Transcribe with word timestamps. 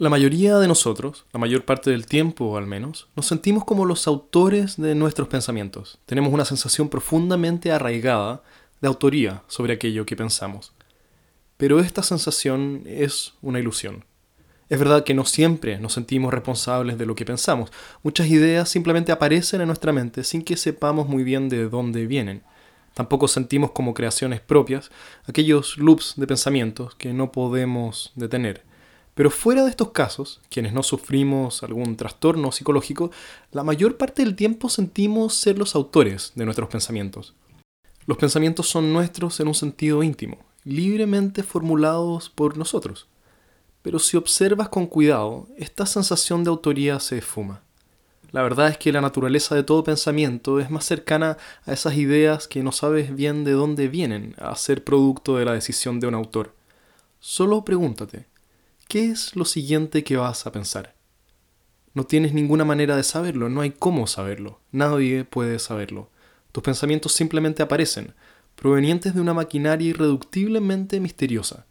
La 0.00 0.08
mayoría 0.08 0.56
de 0.58 0.66
nosotros, 0.66 1.26
la 1.30 1.38
mayor 1.38 1.66
parte 1.66 1.90
del 1.90 2.06
tiempo 2.06 2.56
al 2.56 2.66
menos, 2.66 3.08
nos 3.16 3.26
sentimos 3.26 3.66
como 3.66 3.84
los 3.84 4.06
autores 4.06 4.78
de 4.78 4.94
nuestros 4.94 5.28
pensamientos. 5.28 5.98
Tenemos 6.06 6.32
una 6.32 6.46
sensación 6.46 6.88
profundamente 6.88 7.70
arraigada 7.70 8.42
de 8.80 8.88
autoría 8.88 9.42
sobre 9.46 9.74
aquello 9.74 10.06
que 10.06 10.16
pensamos. 10.16 10.72
Pero 11.58 11.80
esta 11.80 12.02
sensación 12.02 12.84
es 12.86 13.34
una 13.42 13.58
ilusión. 13.58 14.06
Es 14.70 14.78
verdad 14.78 15.04
que 15.04 15.12
no 15.12 15.26
siempre 15.26 15.78
nos 15.78 15.92
sentimos 15.92 16.32
responsables 16.32 16.96
de 16.96 17.04
lo 17.04 17.14
que 17.14 17.26
pensamos. 17.26 17.70
Muchas 18.02 18.28
ideas 18.28 18.70
simplemente 18.70 19.12
aparecen 19.12 19.60
en 19.60 19.66
nuestra 19.66 19.92
mente 19.92 20.24
sin 20.24 20.40
que 20.40 20.56
sepamos 20.56 21.08
muy 21.10 21.24
bien 21.24 21.50
de 21.50 21.68
dónde 21.68 22.06
vienen. 22.06 22.42
Tampoco 22.94 23.28
sentimos 23.28 23.72
como 23.72 23.92
creaciones 23.92 24.40
propias 24.40 24.90
aquellos 25.26 25.76
loops 25.76 26.14
de 26.16 26.26
pensamientos 26.26 26.94
que 26.94 27.12
no 27.12 27.32
podemos 27.32 28.12
detener. 28.14 28.69
Pero 29.14 29.30
fuera 29.30 29.64
de 29.64 29.70
estos 29.70 29.90
casos, 29.90 30.40
quienes 30.48 30.72
no 30.72 30.82
sufrimos 30.82 31.62
algún 31.62 31.96
trastorno 31.96 32.52
psicológico, 32.52 33.10
la 33.52 33.64
mayor 33.64 33.96
parte 33.96 34.24
del 34.24 34.36
tiempo 34.36 34.68
sentimos 34.68 35.34
ser 35.34 35.58
los 35.58 35.74
autores 35.74 36.32
de 36.34 36.44
nuestros 36.44 36.68
pensamientos. 36.68 37.34
Los 38.06 38.18
pensamientos 38.18 38.68
son 38.68 38.92
nuestros 38.92 39.40
en 39.40 39.48
un 39.48 39.54
sentido 39.54 40.02
íntimo, 40.02 40.38
libremente 40.64 41.42
formulados 41.42 42.30
por 42.30 42.56
nosotros. 42.56 43.08
Pero 43.82 43.98
si 43.98 44.16
observas 44.16 44.68
con 44.68 44.86
cuidado, 44.86 45.48
esta 45.56 45.86
sensación 45.86 46.44
de 46.44 46.50
autoría 46.50 47.00
se 47.00 47.18
esfuma. 47.18 47.62
La 48.32 48.42
verdad 48.42 48.68
es 48.68 48.78
que 48.78 48.92
la 48.92 49.00
naturaleza 49.00 49.54
de 49.54 49.64
todo 49.64 49.82
pensamiento 49.82 50.60
es 50.60 50.70
más 50.70 50.84
cercana 50.84 51.36
a 51.66 51.72
esas 51.72 51.94
ideas 51.96 52.46
que 52.46 52.62
no 52.62 52.70
sabes 52.70 53.14
bien 53.14 53.42
de 53.44 53.52
dónde 53.52 53.88
vienen 53.88 54.36
a 54.38 54.54
ser 54.54 54.84
producto 54.84 55.36
de 55.36 55.44
la 55.44 55.52
decisión 55.52 55.98
de 55.98 56.06
un 56.06 56.14
autor. 56.14 56.54
Solo 57.18 57.64
pregúntate, 57.64 58.26
¿qué 58.90 59.08
es 59.08 59.36
lo 59.36 59.44
siguiente 59.44 60.02
que 60.02 60.16
vas 60.16 60.48
a 60.48 60.52
pensar? 60.52 60.96
No 61.94 62.02
tienes 62.02 62.34
ninguna 62.34 62.64
manera 62.64 62.96
de 62.96 63.04
saberlo, 63.04 63.48
no 63.48 63.60
hay 63.60 63.70
cómo 63.70 64.08
saberlo, 64.08 64.58
nadie 64.72 65.22
puede 65.22 65.60
saberlo. 65.60 66.10
Tus 66.50 66.64
pensamientos 66.64 67.12
simplemente 67.12 67.62
aparecen, 67.62 68.14
provenientes 68.56 69.14
de 69.14 69.20
una 69.20 69.32
maquinaria 69.32 69.90
irreductiblemente 69.90 70.98
misteriosa. 70.98 71.66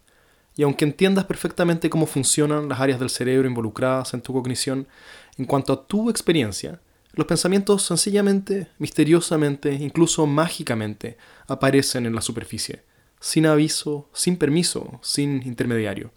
Y 0.56 0.62
aunque 0.62 0.86
entiendas 0.86 1.26
perfectamente 1.26 1.90
cómo 1.90 2.06
funcionan 2.06 2.70
las 2.70 2.80
áreas 2.80 2.98
del 2.98 3.10
cerebro 3.10 3.46
involucradas 3.46 4.14
en 4.14 4.22
tu 4.22 4.32
cognición, 4.32 4.88
en 5.36 5.44
cuanto 5.44 5.74
a 5.74 5.86
tu 5.86 6.08
experiencia, 6.08 6.80
los 7.12 7.26
pensamientos 7.26 7.82
sencillamente, 7.82 8.68
misteriosamente, 8.78 9.74
incluso 9.74 10.26
mágicamente, 10.26 11.18
aparecen 11.48 12.06
en 12.06 12.14
la 12.14 12.22
superficie, 12.22 12.82
sin 13.20 13.44
aviso, 13.44 14.08
sin 14.14 14.38
permiso, 14.38 14.98
sin 15.02 15.46
intermediario. 15.46 16.12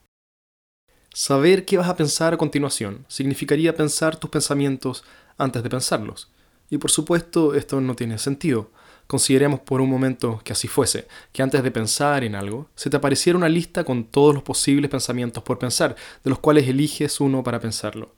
Saber 1.15 1.63
qué 1.63 1.77
vas 1.77 1.89
a 1.89 1.95
pensar 1.95 2.33
a 2.33 2.37
continuación 2.37 3.05
significaría 3.07 3.75
pensar 3.75 4.15
tus 4.15 4.31
pensamientos 4.31 5.03
antes 5.37 5.61
de 5.61 5.69
pensarlos. 5.69 6.31
Y 6.71 6.79
por 6.79 6.89
supuesto 6.89 7.53
esto 7.53 7.79
no 7.81 7.95
tiene 7.95 8.17
sentido. 8.17 8.71
Consideremos 9.05 9.59
por 9.59 9.79
un 9.79 9.91
momento 9.91 10.41
que 10.43 10.53
así 10.53 10.67
fuese, 10.67 11.07
que 11.31 11.43
antes 11.43 11.61
de 11.61 11.69
pensar 11.69 12.23
en 12.23 12.33
algo, 12.33 12.67
se 12.73 12.89
te 12.89 12.97
apareciera 12.97 13.37
una 13.37 13.47
lista 13.47 13.83
con 13.83 14.05
todos 14.05 14.33
los 14.33 14.41
posibles 14.41 14.89
pensamientos 14.89 15.43
por 15.43 15.59
pensar, 15.59 15.95
de 16.23 16.29
los 16.31 16.39
cuales 16.39 16.67
eliges 16.67 17.19
uno 17.19 17.43
para 17.43 17.59
pensarlo. 17.59 18.15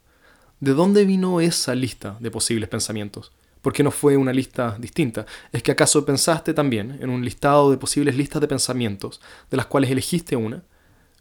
¿De 0.60 0.72
dónde 0.72 1.04
vino 1.04 1.42
esa 1.42 1.74
lista 1.74 2.16
de 2.18 2.30
posibles 2.30 2.70
pensamientos? 2.70 3.30
¿Por 3.60 3.74
qué 3.74 3.82
no 3.82 3.90
fue 3.90 4.16
una 4.16 4.32
lista 4.32 4.74
distinta? 4.78 5.26
¿Es 5.52 5.62
que 5.62 5.72
acaso 5.72 6.06
pensaste 6.06 6.54
también 6.54 6.96
en 7.02 7.10
un 7.10 7.22
listado 7.22 7.70
de 7.70 7.76
posibles 7.76 8.16
listas 8.16 8.40
de 8.40 8.48
pensamientos, 8.48 9.20
de 9.50 9.58
las 9.58 9.66
cuales 9.66 9.90
elegiste 9.90 10.34
una? 10.34 10.62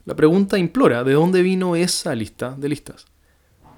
La 0.06 0.16
pregunta 0.16 0.59
implora 0.59 1.03
de 1.03 1.14
dónde 1.14 1.42
vino 1.42 1.75
esa 1.75 2.14
lista 2.14 2.53
de 2.56 2.70
listas. 2.70 3.08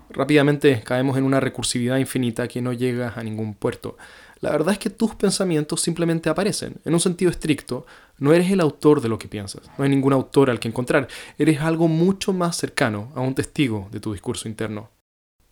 Rápidamente 0.10 0.84
caemos 0.84 1.18
en 1.18 1.24
una 1.24 1.40
recursividad 1.40 2.00
infinita 2.00 2.50
que 2.50 2.62
no 2.62 2.74
llega 2.74 3.14
a 3.16 3.24
ningún 3.24 3.54
puerto. 3.54 3.98
La 4.42 4.52
verdad 4.52 4.74
es 4.74 4.78
que 4.78 4.90
tus 4.90 5.16
pensamientos 5.16 5.80
simplemente 5.80 6.30
aparecen. 6.30 6.76
En 6.84 6.94
un 6.94 7.00
sentido 7.00 7.32
estricto, 7.32 7.86
no 8.18 8.34
eres 8.34 8.52
el 8.52 8.60
autor 8.60 9.00
de 9.00 9.08
lo 9.08 9.18
que 9.18 9.30
piensas. 9.30 9.62
No 9.78 9.86
hay 9.86 9.90
ningún 9.90 10.12
autor 10.12 10.50
al 10.50 10.60
que 10.60 10.68
encontrar. 10.68 11.08
Eres 11.38 11.62
algo 11.62 11.88
mucho 11.88 12.34
más 12.34 12.58
cercano 12.58 13.10
a 13.16 13.22
un 13.22 13.34
testigo 13.34 13.88
de 13.94 14.02
tu 14.02 14.12
discurso 14.12 14.50
interno. 14.50 14.90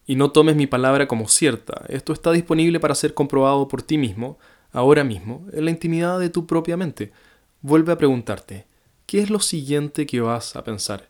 Y 0.06 0.18
no 0.18 0.32
tomes 0.32 0.58
mi 0.58 0.68
palabra 0.68 1.08
como 1.08 1.30
cierta. 1.30 1.86
Esto 1.88 2.12
está 2.12 2.34
disponible 2.34 2.82
para 2.82 2.96
ser 2.96 3.14
comprobado 3.14 3.70
por 3.70 3.82
ti 3.82 3.98
mismo, 3.98 4.38
ahora 4.74 5.06
mismo, 5.06 5.48
en 5.54 5.64
la 5.64 5.72
intimidad 5.72 6.20
de 6.20 6.30
tu 6.30 6.46
propia 6.46 6.76
mente. 6.76 7.14
Vuelve 7.62 7.94
a 7.94 7.98
preguntarte, 7.98 8.68
¿qué 9.16 9.22
es 9.22 9.30
lo 9.30 9.40
siguiente 9.40 10.06
que 10.06 10.20
vas 10.20 10.58
a 10.58 10.66
pensar? 10.66 11.08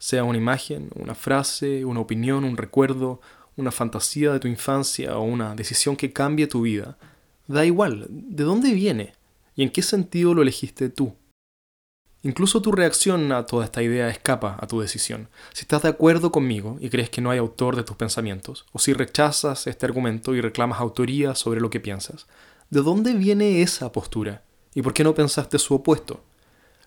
Sea 0.00 0.24
una 0.24 0.36
imagen, 0.36 0.90
una 0.96 1.14
frase, 1.14 1.84
una 1.84 2.00
opinión, 2.00 2.42
un 2.42 2.56
recuerdo, 2.56 3.20
una 3.54 3.70
fantasía 3.70 4.32
de 4.32 4.40
tu 4.40 4.48
infancia 4.48 5.16
o 5.16 5.22
una 5.22 5.54
decisión 5.54 5.94
que 5.94 6.12
cambie 6.12 6.48
tu 6.48 6.62
vida. 6.62 6.98
Da 7.46 7.64
igual, 7.64 8.08
¿de 8.10 8.42
dónde 8.42 8.72
viene? 8.72 9.12
¿Y 9.54 9.62
en 9.62 9.70
qué 9.70 9.82
sentido 9.82 10.34
lo 10.34 10.42
elegiste 10.42 10.88
tú? 10.88 11.14
Incluso 12.24 12.60
tu 12.60 12.72
reacción 12.72 13.30
a 13.30 13.46
toda 13.46 13.64
esta 13.64 13.80
idea 13.80 14.08
escapa 14.08 14.56
a 14.58 14.66
tu 14.66 14.80
decisión. 14.80 15.28
Si 15.52 15.60
estás 15.60 15.82
de 15.82 15.90
acuerdo 15.90 16.32
conmigo 16.32 16.78
y 16.80 16.90
crees 16.90 17.10
que 17.10 17.20
no 17.20 17.30
hay 17.30 17.38
autor 17.38 17.76
de 17.76 17.84
tus 17.84 17.96
pensamientos, 17.96 18.66
o 18.72 18.80
si 18.80 18.92
rechazas 18.92 19.68
este 19.68 19.86
argumento 19.86 20.34
y 20.34 20.40
reclamas 20.40 20.80
autoría 20.80 21.36
sobre 21.36 21.60
lo 21.60 21.70
que 21.70 21.78
piensas, 21.78 22.26
¿de 22.70 22.82
dónde 22.82 23.14
viene 23.14 23.62
esa 23.62 23.92
postura? 23.92 24.42
¿Y 24.74 24.82
por 24.82 24.92
qué 24.92 25.04
no 25.04 25.14
pensaste 25.14 25.60
su 25.60 25.76
opuesto? 25.76 26.24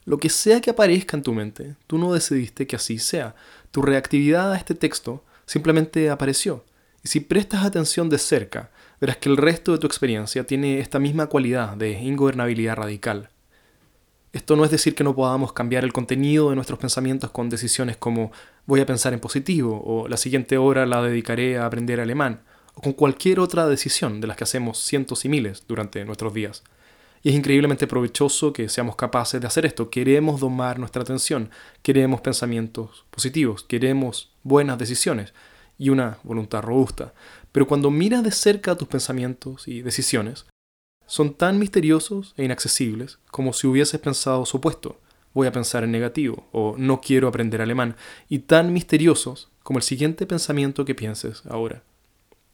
Lo 0.10 0.18
que 0.18 0.30
sea 0.30 0.60
que 0.60 0.72
aparezca 0.72 1.16
en 1.16 1.22
tu 1.22 1.34
mente, 1.34 1.76
tú 1.86 2.00
no 2.00 2.12
decidiste 2.12 2.66
que 2.66 2.76
así 2.76 2.98
sea. 2.98 3.36
Tu 3.70 3.84
reactividad 3.84 4.52
a 4.52 4.58
este 4.58 4.74
texto 4.74 5.24
simplemente 5.46 6.10
apareció. 6.10 6.66
Y 7.04 7.10
si 7.10 7.20
prestas 7.20 7.64
atención 7.64 8.10
de 8.10 8.18
cerca, 8.18 8.72
verás 9.00 9.18
que 9.18 9.30
el 9.30 9.38
resto 9.38 9.72
de 9.72 9.78
tu 9.78 9.86
experiencia 9.86 10.48
tiene 10.48 10.80
esta 10.80 10.98
misma 10.98 11.28
cualidad 11.28 11.78
de 11.78 11.92
ingobernabilidad 11.92 12.78
radical. 12.78 13.30
Esto 14.34 14.56
no 14.56 14.66
es 14.66 14.72
decir 14.72 14.96
que 14.96 15.04
no 15.04 15.14
podamos 15.14 15.54
cambiar 15.54 15.84
el 15.84 15.94
contenido 15.94 16.50
de 16.50 16.56
nuestros 16.56 16.80
pensamientos 16.80 17.30
con 17.30 17.52
decisiones 17.52 17.96
como 17.96 18.32
voy 18.66 18.80
a 18.80 18.88
pensar 18.88 19.14
en 19.14 19.20
positivo 19.20 19.80
o 19.86 20.08
la 20.08 20.18
siguiente 20.18 20.58
hora 20.58 20.88
la 20.88 21.04
dedicaré 21.04 21.60
a 21.60 21.68
aprender 21.68 22.00
alemán 22.00 22.42
o 22.74 22.82
con 22.82 22.94
cualquier 22.94 23.40
otra 23.40 23.68
decisión 23.68 24.22
de 24.22 24.26
las 24.26 24.38
que 24.38 24.46
hacemos 24.46 24.80
cientos 24.80 25.24
y 25.26 25.30
miles 25.30 25.66
durante 25.68 26.04
nuestros 26.04 26.34
días. 26.34 26.64
Y 27.22 27.30
es 27.30 27.36
increíblemente 27.36 27.88
provechoso 27.88 28.54
que 28.54 28.70
seamos 28.70 28.96
capaces 28.96 29.42
de 29.42 29.48
hacer 29.48 29.66
esto. 29.66 29.90
Queremos 29.90 30.40
domar 30.40 30.80
nuestra 30.80 31.02
atención, 31.02 31.50
queremos 31.82 32.22
pensamientos 32.22 33.06
positivos, 33.10 33.64
queremos 33.64 34.32
buenas 34.44 34.78
decisiones 34.78 35.34
y 35.78 35.90
una 35.90 36.20
voluntad 36.24 36.62
robusta. 36.62 37.14
Pero 37.52 37.68
cuando 37.68 37.92
miras 37.92 38.24
de 38.24 38.32
cerca 38.32 38.76
tus 38.76 38.88
pensamientos 38.88 39.68
y 39.68 39.82
decisiones, 39.82 40.46
son 41.08 41.34
tan 41.34 41.58
misteriosos 41.58 42.34
e 42.38 42.46
inaccesibles 42.46 43.18
como 43.32 43.52
si 43.52 43.66
hubieses 43.66 44.00
pensado 44.00 44.46
su 44.46 44.58
opuesto. 44.58 45.00
Voy 45.34 45.48
a 45.48 45.52
pensar 45.52 45.84
en 45.84 45.92
negativo 45.92 46.48
o 46.52 46.76
no 46.78 47.02
quiero 47.02 47.28
aprender 47.28 47.62
alemán. 47.62 47.96
Y 48.30 48.40
tan 48.40 48.74
misteriosos 48.74 49.50
como 49.64 49.80
el 49.80 49.84
siguiente 49.84 50.26
pensamiento 50.26 50.86
que 50.86 50.96
pienses 50.96 51.44
ahora. 51.48 51.84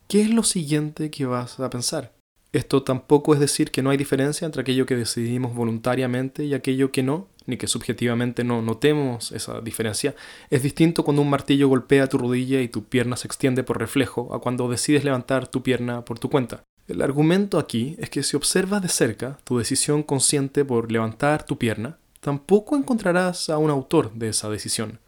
¿Qué 0.08 0.22
es 0.22 0.30
lo 0.30 0.44
siguiente 0.44 1.10
que 1.12 1.26
vas 1.26 1.60
a 1.60 1.70
pensar? 1.70 2.14
Esto 2.56 2.84
tampoco 2.84 3.34
es 3.34 3.42
decir 3.42 3.70
que 3.70 3.82
no 3.82 3.90
hay 3.90 3.98
diferencia 3.98 4.46
entre 4.46 4.62
aquello 4.62 4.86
que 4.86 4.96
decidimos 4.96 5.54
voluntariamente 5.54 6.46
y 6.46 6.54
aquello 6.54 6.90
que 6.90 7.04
no, 7.04 7.28
ni 7.48 7.58
que 7.58 7.68
subjetivamente 7.68 8.46
no 8.46 8.62
notemos 8.62 9.34
esa 9.34 9.60
diferencia. 9.60 10.16
Es 10.50 10.64
distinto 10.64 11.04
cuando 11.04 11.22
un 11.22 11.30
martillo 11.30 11.68
golpea 11.68 12.08
tu 12.08 12.18
rodilla 12.18 12.62
y 12.62 12.70
tu 12.70 12.86
pierna 12.86 13.18
se 13.18 13.28
extiende 13.28 13.66
por 13.66 13.78
reflejo 13.78 14.34
a 14.34 14.40
cuando 14.40 14.70
decides 14.70 15.04
levantar 15.04 15.50
tu 15.50 15.64
pierna 15.64 16.06
por 16.06 16.18
tu 16.18 16.30
cuenta. 16.30 16.64
El 16.88 17.02
argumento 17.02 17.60
aquí 17.60 17.98
es 18.00 18.10
que 18.10 18.24
si 18.24 18.38
observas 18.38 18.82
de 18.82 18.88
cerca 18.88 19.38
tu 19.44 19.58
decisión 19.58 20.02
consciente 20.02 20.64
por 20.64 20.94
levantar 20.94 21.46
tu 21.46 21.58
pierna, 21.58 21.98
tampoco 22.22 22.78
encontrarás 22.78 23.50
a 23.50 23.58
un 23.58 23.70
autor 23.70 24.14
de 24.14 24.30
esa 24.30 24.50
decisión. 24.50 25.02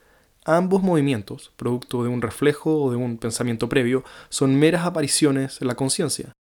Ambos 0.44 0.84
movimientos, 0.84 1.54
producto 1.56 2.04
de 2.04 2.10
un 2.10 2.22
reflejo 2.22 2.84
o 2.84 2.92
de 2.92 2.98
un 2.98 3.18
pensamiento 3.18 3.70
previo, 3.70 4.04
son 4.28 4.54
meras 4.60 4.86
apariciones 4.86 5.62
en 5.62 5.70
la 5.70 5.76
conciencia 5.76 6.34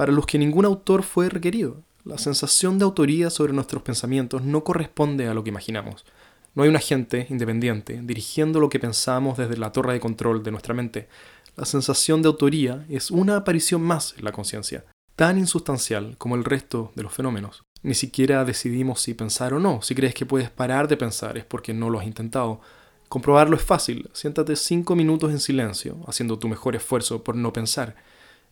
para 0.00 0.12
los 0.12 0.24
que 0.24 0.38
ningún 0.38 0.64
autor 0.64 1.02
fue 1.02 1.28
requerido. 1.28 1.82
La 2.06 2.16
sensación 2.16 2.78
de 2.78 2.86
autoría 2.86 3.28
sobre 3.28 3.52
nuestros 3.52 3.82
pensamientos 3.82 4.40
no 4.40 4.64
corresponde 4.64 5.28
a 5.28 5.34
lo 5.34 5.44
que 5.44 5.50
imaginamos. 5.50 6.06
No 6.54 6.62
hay 6.62 6.70
un 6.70 6.76
agente 6.76 7.26
independiente 7.28 8.00
dirigiendo 8.02 8.60
lo 8.60 8.70
que 8.70 8.80
pensamos 8.80 9.36
desde 9.36 9.58
la 9.58 9.72
torre 9.72 9.92
de 9.92 10.00
control 10.00 10.42
de 10.42 10.52
nuestra 10.52 10.72
mente. 10.72 11.06
La 11.54 11.66
sensación 11.66 12.22
de 12.22 12.28
autoría 12.28 12.86
es 12.88 13.10
una 13.10 13.36
aparición 13.36 13.82
más 13.82 14.14
en 14.16 14.24
la 14.24 14.32
conciencia, 14.32 14.86
tan 15.16 15.36
insustancial 15.36 16.14
como 16.16 16.34
el 16.34 16.44
resto 16.44 16.92
de 16.94 17.02
los 17.02 17.12
fenómenos. 17.12 17.62
Ni 17.82 17.92
siquiera 17.92 18.46
decidimos 18.46 19.02
si 19.02 19.12
pensar 19.12 19.52
o 19.52 19.58
no. 19.58 19.82
Si 19.82 19.94
crees 19.94 20.14
que 20.14 20.24
puedes 20.24 20.48
parar 20.48 20.88
de 20.88 20.96
pensar 20.96 21.36
es 21.36 21.44
porque 21.44 21.74
no 21.74 21.90
lo 21.90 22.00
has 22.00 22.06
intentado. 22.06 22.62
Comprobarlo 23.10 23.54
es 23.54 23.62
fácil. 23.62 24.08
Siéntate 24.14 24.56
cinco 24.56 24.96
minutos 24.96 25.30
en 25.30 25.40
silencio, 25.40 25.98
haciendo 26.06 26.38
tu 26.38 26.48
mejor 26.48 26.74
esfuerzo 26.74 27.22
por 27.22 27.36
no 27.36 27.52
pensar 27.52 27.96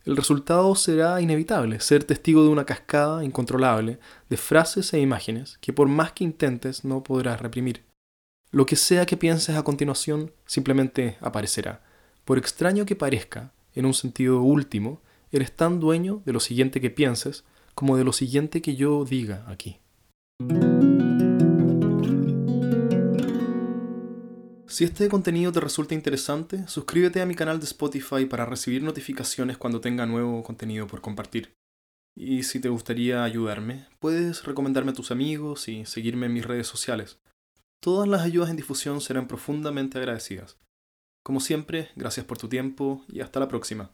el 0.05 0.15
resultado 0.15 0.73
será 0.75 1.21
inevitable, 1.21 1.79
ser 1.79 2.03
testigo 2.03 2.43
de 2.43 2.49
una 2.49 2.65
cascada 2.65 3.23
incontrolable 3.23 3.99
de 4.29 4.37
frases 4.37 4.93
e 4.93 4.99
imágenes 4.99 5.57
que 5.61 5.73
por 5.73 5.87
más 5.87 6.13
que 6.13 6.23
intentes 6.23 6.85
no 6.85 7.03
podrás 7.03 7.41
reprimir. 7.41 7.83
Lo 8.51 8.65
que 8.65 8.75
sea 8.75 9.05
que 9.05 9.17
pienses 9.17 9.55
a 9.55 9.63
continuación 9.63 10.31
simplemente 10.45 11.17
aparecerá. 11.21 11.83
Por 12.25 12.37
extraño 12.37 12.85
que 12.85 12.95
parezca, 12.95 13.51
en 13.75 13.85
un 13.85 13.93
sentido 13.93 14.41
último, 14.41 15.01
eres 15.31 15.55
tan 15.55 15.79
dueño 15.79 16.21
de 16.25 16.33
lo 16.33 16.39
siguiente 16.39 16.81
que 16.81 16.89
pienses 16.89 17.43
como 17.75 17.97
de 17.97 18.03
lo 18.03 18.13
siguiente 18.13 18.61
que 18.61 18.75
yo 18.75 19.05
diga 19.05 19.45
aquí. 19.47 19.79
Si 24.79 24.85
este 24.85 25.09
contenido 25.09 25.51
te 25.51 25.59
resulta 25.59 25.93
interesante, 25.93 26.65
suscríbete 26.69 27.19
a 27.19 27.25
mi 27.25 27.35
canal 27.35 27.59
de 27.59 27.65
Spotify 27.65 28.25
para 28.25 28.45
recibir 28.45 28.81
notificaciones 28.81 29.57
cuando 29.57 29.81
tenga 29.81 30.05
nuevo 30.05 30.41
contenido 30.41 30.87
por 30.87 31.01
compartir. 31.01 31.53
Y 32.15 32.43
si 32.43 32.61
te 32.61 32.69
gustaría 32.69 33.25
ayudarme, 33.25 33.87
puedes 33.99 34.45
recomendarme 34.45 34.91
a 34.91 34.93
tus 34.93 35.11
amigos 35.11 35.67
y 35.67 35.85
seguirme 35.85 36.27
en 36.27 36.33
mis 36.33 36.45
redes 36.45 36.67
sociales. 36.67 37.19
Todas 37.81 38.07
las 38.07 38.21
ayudas 38.21 38.51
en 38.51 38.55
difusión 38.55 39.01
serán 39.01 39.27
profundamente 39.27 39.97
agradecidas. 39.97 40.57
Como 41.23 41.41
siempre, 41.41 41.89
gracias 41.97 42.25
por 42.25 42.37
tu 42.37 42.47
tiempo 42.47 43.03
y 43.09 43.19
hasta 43.19 43.41
la 43.41 43.49
próxima. 43.49 43.91